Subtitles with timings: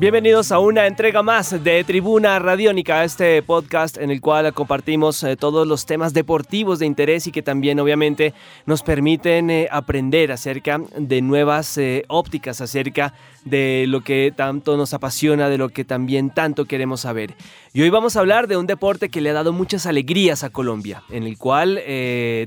[0.00, 5.34] Bienvenidos a una entrega más de Tribuna Radiónica, este podcast en el cual compartimos eh,
[5.36, 8.32] todos los temas deportivos de interés y que también obviamente
[8.64, 13.12] nos permiten eh, aprender acerca de nuevas eh, ópticas, acerca
[13.44, 17.34] de lo que tanto nos apasiona, de lo que también tanto queremos saber.
[17.72, 20.50] Y hoy vamos a hablar de un deporte que le ha dado muchas alegrías a
[20.50, 21.82] Colombia, en el cual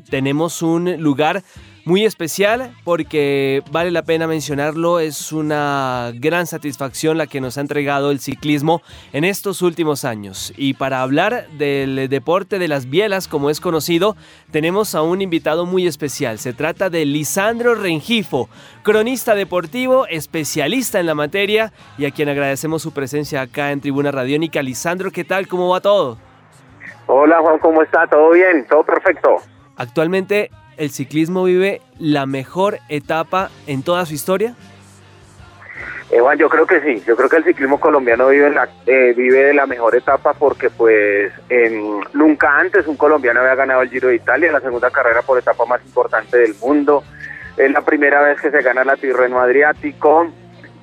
[0.09, 1.43] tenemos un lugar
[1.91, 7.61] muy especial porque vale la pena mencionarlo, es una gran satisfacción la que nos ha
[7.61, 10.53] entregado el ciclismo en estos últimos años.
[10.55, 14.15] Y para hablar del deporte de las bielas, como es conocido,
[14.51, 16.39] tenemos a un invitado muy especial.
[16.39, 18.47] Se trata de Lisandro Rengifo,
[18.83, 24.11] cronista deportivo, especialista en la materia y a quien agradecemos su presencia acá en Tribuna
[24.11, 24.61] Radiónica.
[24.63, 25.49] Lisandro, ¿qué tal?
[25.49, 26.17] ¿Cómo va todo?
[27.07, 28.07] Hola Juan, ¿cómo está?
[28.07, 28.65] ¿Todo bien?
[28.69, 29.35] ¿Todo perfecto?
[29.75, 34.55] Actualmente el ciclismo vive la mejor etapa en toda su historia?
[36.11, 39.53] Eh, yo creo que sí, yo creo que el ciclismo colombiano vive, la, eh, vive
[39.53, 41.31] la mejor etapa porque pues
[42.13, 45.65] nunca antes un colombiano había ganado el Giro de Italia, la segunda carrera por etapa
[45.65, 47.03] más importante del mundo,
[47.55, 50.29] es la primera vez que se gana la Tirreno Adriático,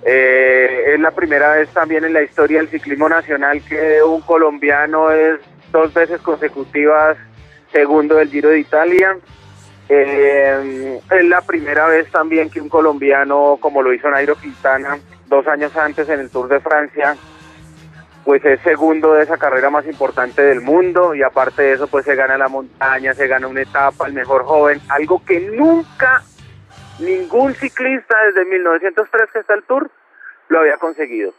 [0.05, 5.11] eh, es la primera vez también en la historia del ciclismo nacional que un colombiano
[5.11, 5.41] es
[5.73, 7.19] dos veces consecutivas
[7.73, 9.19] segundo del Giro de Italia,
[9.89, 15.47] eh, es la primera vez también que un colombiano, como lo hizo Nairo Quintana dos
[15.47, 17.17] años antes en el Tour de Francia,
[18.25, 22.05] pues es segundo de esa carrera más importante del mundo y aparte de eso pues
[22.05, 26.23] se gana la montaña, se gana una etapa, el mejor joven, algo que nunca
[26.99, 29.91] ningún ciclista desde 1903 que está el Tour
[30.49, 31.33] lo había conseguido.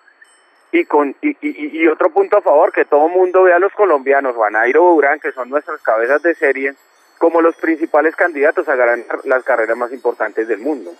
[0.71, 4.53] Y, con, y, otro punto a favor, que todo mundo vea a los colombianos, Juan
[4.53, 6.75] Nairo Durán, que son nuestras cabezas de serie,
[7.19, 10.91] como los principales candidatos a ganar las carreras más importantes del mundo.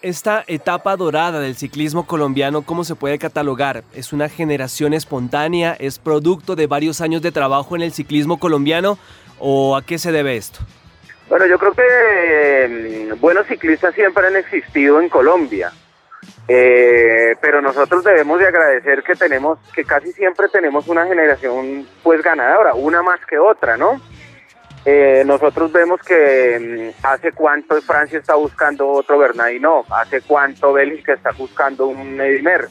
[0.00, 3.82] Esta etapa dorada del ciclismo colombiano, ¿cómo se puede catalogar?
[3.94, 5.76] ¿Es una generación espontánea?
[5.78, 8.98] ¿Es producto de varios años de trabajo en el ciclismo colombiano?
[9.38, 10.60] ¿O a qué se debe esto?
[11.28, 15.72] Bueno, yo creo que mm, buenos ciclistas siempre han existido en Colombia.
[16.46, 22.22] Eh, pero nosotros debemos de agradecer que tenemos, que casi siempre tenemos una generación pues
[22.22, 24.00] ganadora, una más que otra, ¿no?
[24.90, 31.12] Eh, nosotros vemos que mm, hace cuánto Francia está buscando otro Bernardino, hace cuánto Bélgica
[31.12, 32.68] está buscando un Edimer.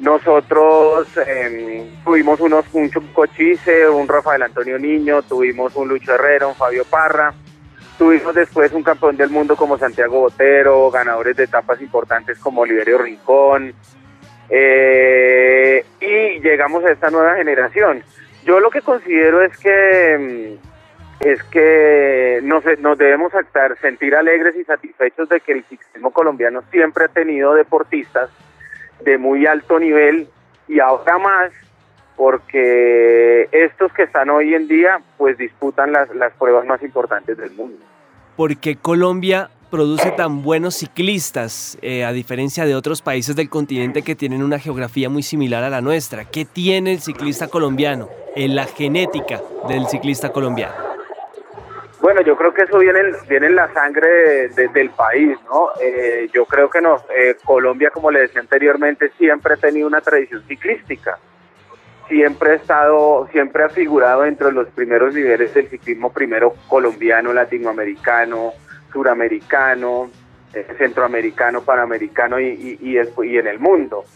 [0.00, 6.54] Nosotros em, tuvimos unos, un Cochise, un Rafael Antonio Niño, tuvimos un Lucho Herrera, un
[6.54, 7.34] Fabio Parra,
[7.98, 12.96] tuvimos después un campeón del mundo como Santiago Botero, ganadores de etapas importantes como Oliverio
[12.96, 13.74] Rincón,
[14.48, 18.02] eh, y llegamos a esta nueva generación.
[18.42, 20.58] Yo lo que considero es que em,
[21.22, 27.04] es que nos, debemos estar, sentir alegres y satisfechos de que el ciclismo colombiano siempre
[27.04, 28.30] ha tenido deportistas
[29.04, 30.28] de muy alto nivel
[30.66, 31.52] y ahora más
[32.16, 37.78] porque estos que están hoy en día pues disputan las, pruebas más importantes del mundo.
[38.36, 44.14] Porque Colombia produce tan buenos ciclistas, eh, a diferencia de otros países del continente que
[44.14, 46.24] tienen una geografía muy similar a la nuestra.
[46.26, 50.91] ¿Qué tiene el ciclista colombiano en la genética del ciclista colombiano?
[52.02, 55.68] Bueno, yo creo que eso viene, viene en la sangre del país, ¿no?
[55.80, 60.00] Eh, yo creo que nos, eh, Colombia, como le decía anteriormente, siempre ha tenido una
[60.00, 61.16] tradición ciclística.
[62.08, 68.52] Siempre ha estado, siempre ha figurado entre los primeros niveles del ciclismo, primero colombiano, latinoamericano,
[68.92, 70.10] suramericano,
[70.54, 74.06] eh, centroamericano, panamericano y, y, y en el mundo.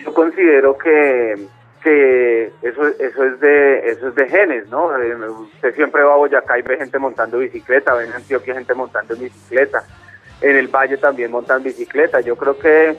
[0.00, 1.36] Yo considero que
[1.82, 4.96] que eso eso es de eso es de genes, ¿no?
[5.00, 8.74] Eh, usted siempre va a Boyacá y ve gente montando bicicleta, ve en Antioquia gente
[8.74, 9.84] montando bicicleta,
[10.40, 12.20] en el Valle también montan bicicleta.
[12.20, 12.96] Yo creo que,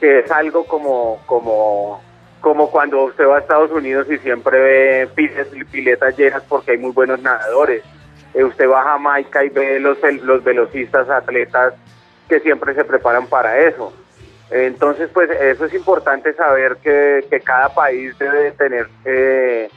[0.00, 2.02] que es algo como como
[2.40, 6.78] como cuando usted va a Estados Unidos y siempre ve piletas, piletas llenas porque hay
[6.78, 7.82] muy buenos nadadores.
[8.34, 11.74] Eh, usted va a Jamaica y ve los los velocistas atletas
[12.28, 13.92] que siempre se preparan para eso.
[14.52, 19.68] Entonces, pues eso es importante saber que, cada país debe tener eh,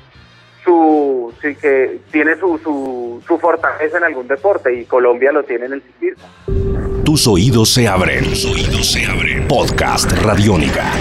[0.64, 5.68] su, sí, que tiene su, su, su, fortaleza en algún deporte y Colombia lo tiene
[5.68, 6.24] en el ciclismo.
[7.06, 8.24] Tus oídos se abren.
[8.26, 9.48] Tus oídos se abren.
[9.48, 10.92] Podcast Radiónica.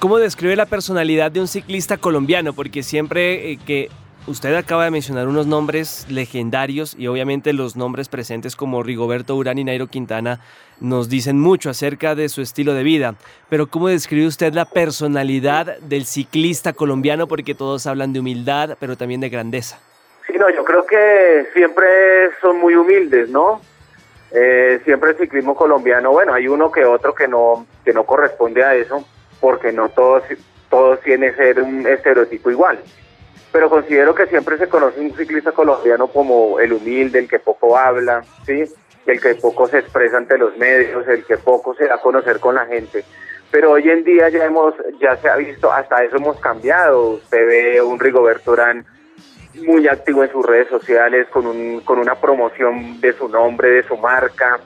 [0.00, 2.54] ¿Cómo describe la personalidad de un ciclista colombiano?
[2.54, 3.90] Porque siempre eh, que
[4.26, 9.58] Usted acaba de mencionar unos nombres legendarios y obviamente los nombres presentes como Rigoberto Urán
[9.58, 10.40] y Nairo Quintana
[10.78, 13.14] nos dicen mucho acerca de su estilo de vida.
[13.48, 17.28] Pero ¿cómo describe usted la personalidad del ciclista colombiano?
[17.28, 19.80] Porque todos hablan de humildad, pero también de grandeza.
[20.26, 21.86] Sí, no, yo creo que siempre
[22.42, 23.62] son muy humildes, ¿no?
[24.32, 28.62] Eh, siempre el ciclismo colombiano, bueno, hay uno que otro que no, que no corresponde
[28.62, 29.04] a eso,
[29.40, 30.22] porque no todos,
[30.68, 32.78] todos tienen ser un estereotipo igual.
[33.52, 37.76] Pero considero que siempre se conoce un ciclista colombiano como el humilde, el que poco
[37.76, 38.64] habla, ¿sí?
[39.06, 42.38] el que poco se expresa ante los medios, el que poco se da a conocer
[42.38, 43.04] con la gente.
[43.50, 47.10] Pero hoy en día ya hemos, ya se ha visto, hasta eso hemos cambiado.
[47.12, 48.86] Usted ve un Rigoberto Urán
[49.66, 53.82] muy activo en sus redes sociales, con, un, con una promoción de su nombre, de
[53.82, 54.60] su marca.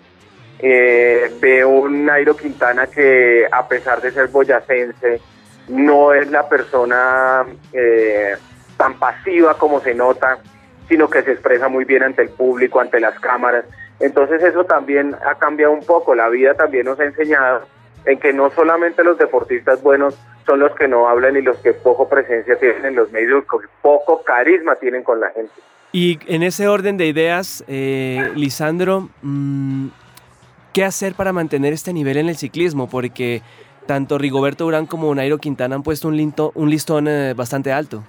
[0.58, 5.20] Eh, ve un Nairo Quintana que a pesar de ser boyacense,
[5.68, 8.34] no es la persona eh,
[8.76, 10.38] tan pasiva como se nota,
[10.88, 13.64] sino que se expresa muy bien ante el público, ante las cámaras.
[14.00, 17.62] Entonces eso también ha cambiado un poco, la vida también nos ha enseñado
[18.04, 21.72] en que no solamente los deportistas buenos son los que no hablan y los que
[21.72, 25.52] poco presencia tienen en los medios, que poco carisma tienen con la gente.
[25.92, 29.86] Y en ese orden de ideas, eh, Lisandro, mm,
[30.72, 32.88] ¿qué hacer para mantener este nivel en el ciclismo?
[32.90, 33.42] Porque
[33.86, 38.02] tanto Rigoberto Urán como Nairo Quintana han puesto un, un listón eh, bastante alto.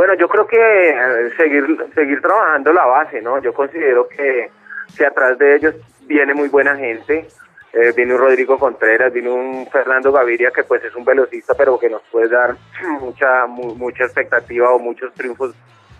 [0.00, 3.38] Bueno, yo creo que eh, seguir seguir trabajando la base, ¿no?
[3.42, 4.50] Yo considero que,
[4.96, 5.74] que atrás de ellos
[6.06, 7.28] viene muy buena gente,
[7.74, 11.78] eh, viene un Rodrigo Contreras, viene un Fernando Gaviria que pues es un velocista pero
[11.78, 12.56] que nos puede dar
[13.02, 15.54] mucha mucha expectativa o muchos triunfos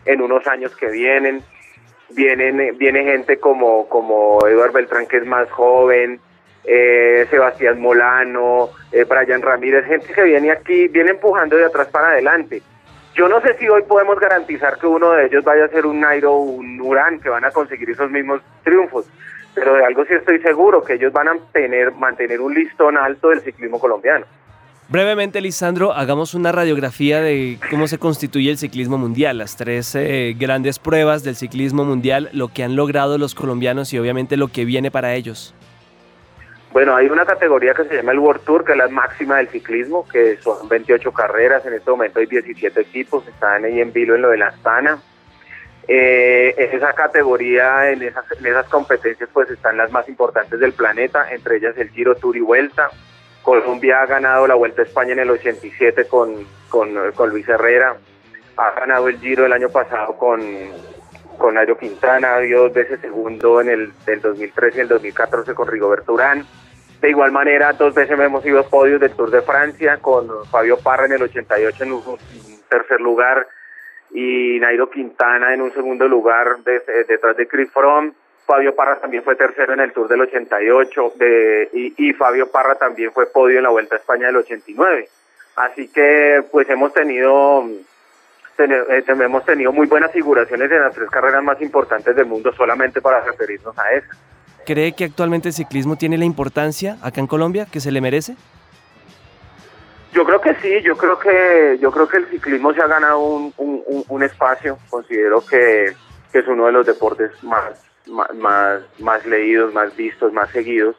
[0.06, 1.42] en unos años que vienen.
[2.08, 6.18] Vienen viene gente como como Eduardo Beltrán que es más joven,
[6.64, 12.12] eh, Sebastián Molano, eh, Brian Ramírez, gente que viene aquí, viene empujando de atrás para
[12.12, 12.62] adelante.
[13.14, 16.00] Yo no sé si hoy podemos garantizar que uno de ellos vaya a ser un
[16.00, 19.06] Nairo o un Urán que van a conseguir esos mismos triunfos,
[19.54, 23.30] pero de algo sí estoy seguro, que ellos van a tener, mantener un listón alto
[23.30, 24.26] del ciclismo colombiano.
[24.88, 30.34] Brevemente, Lisandro, hagamos una radiografía de cómo se constituye el ciclismo mundial, las tres eh,
[30.36, 34.64] grandes pruebas del ciclismo mundial, lo que han logrado los colombianos y obviamente lo que
[34.64, 35.54] viene para ellos.
[36.72, 39.48] Bueno, hay una categoría que se llama el World Tour, que es la máxima del
[39.48, 44.14] ciclismo, que son 28 carreras, en este momento hay 17 equipos, están ahí en vilo
[44.14, 44.98] en lo de la Astana,
[45.88, 51.32] eh, esa categoría, en esas, en esas competencias, pues están las más importantes del planeta,
[51.32, 52.90] entre ellas el Giro Tour y Vuelta.
[53.42, 57.96] Colombia ha ganado la Vuelta a España en el 87 con, con, con Luis Herrera,
[58.56, 60.40] ha ganado el Giro el año pasado con,
[61.38, 65.66] con Nairo Quintana, dio dos veces segundo en el del 2013 y el 2014 con
[65.66, 66.46] Rigoberto Urán.
[67.00, 71.06] De igual manera, dos veces hemos ido podios del Tour de Francia con Fabio Parra
[71.06, 72.02] en el 88 en un
[72.68, 73.46] tercer lugar
[74.10, 78.12] y Nairo Quintana en un segundo lugar detrás de Chris Froome.
[78.44, 82.74] Fabio Parra también fue tercero en el Tour del 88 de, y, y Fabio Parra
[82.74, 85.08] también fue podio en la Vuelta a España del 89.
[85.56, 87.64] Así que pues hemos tenido
[88.58, 93.00] eh, hemos tenido muy buenas figuraciones en las tres carreras más importantes del mundo solamente
[93.00, 94.08] para referirnos a eso.
[94.70, 98.36] ¿Cree que actualmente el ciclismo tiene la importancia acá en Colombia que se le merece?
[100.12, 103.18] Yo creo que sí, yo creo que yo creo que el ciclismo se ha ganado
[103.18, 104.78] un, un, espacio.
[104.88, 110.94] Considero que, es uno de los deportes más, más, más leídos, más vistos, más seguidos.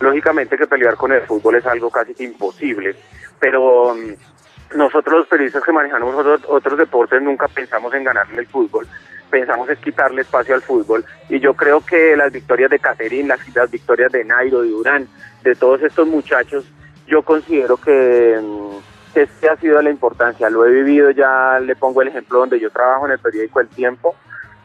[0.00, 2.96] Lógicamente que pelear con el fútbol es algo casi imposible,
[3.38, 8.48] pero mm, nosotros los periodistas que manejamos otros, otros deportes nunca pensamos en ganarle el
[8.48, 8.88] fútbol,
[9.34, 13.40] pensamos en quitarle espacio al fútbol y yo creo que las victorias de Caterín, las,
[13.68, 15.08] victorias de Nairo, de Durán,
[15.42, 16.64] de todos estos muchachos
[17.08, 20.48] yo considero que, mm, este ha sido la importancia.
[20.50, 23.68] Lo he vivido, ya le pongo el ejemplo donde yo trabajo en el periódico El
[23.68, 24.14] Tiempo.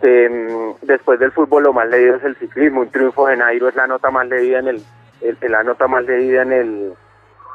[0.03, 2.81] Mm, después del fútbol lo más leído es el ciclismo.
[2.81, 4.83] Un triunfo de Nairo es la nota más leída en el,
[5.49, 6.93] la nota más leída en el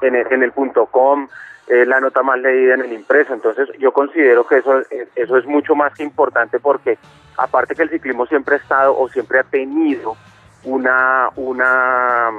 [0.03, 1.29] en el, en el punto com,
[1.67, 3.35] es la nota más leída en el impreso.
[3.35, 4.83] Entonces yo considero que eso,
[5.15, 6.99] eso es mucho más que importante porque
[7.37, 10.17] aparte que el ciclismo siempre ha estado o siempre ha tenido
[10.65, 12.31] una, una,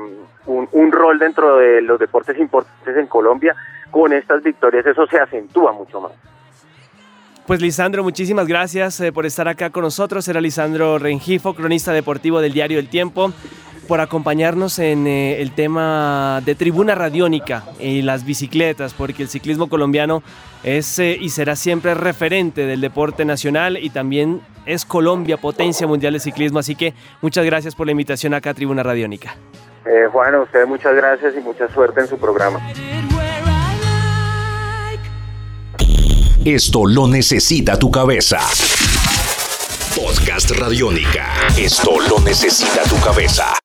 [0.46, 3.56] un, rol dentro de los deportes importantes en Colombia,
[3.92, 6.12] con estas victorias eso se acentúa mucho más.
[7.46, 10.28] Pues Lisandro, muchísimas gracias eh, por estar acá con nosotros.
[10.28, 13.32] Era Lisandro Rengifo, cronista deportivo del diario El Tiempo
[13.86, 19.70] por acompañarnos en eh, el tema de tribuna radiónica y las bicicletas, porque el ciclismo
[19.70, 20.24] colombiano
[20.64, 26.14] es eh, y será siempre referente del deporte nacional y también es Colombia potencia mundial
[26.14, 26.60] de ciclismo.
[26.60, 29.36] Así que muchas gracias por la invitación acá a Tribuna Radiónica.
[29.86, 32.60] Eh, Juan, a usted muchas gracias y mucha suerte en su programa.
[36.44, 38.40] Esto lo necesita tu cabeza.
[39.96, 41.26] Podcast Radiónica.
[41.58, 43.56] Esto lo necesita tu cabeza.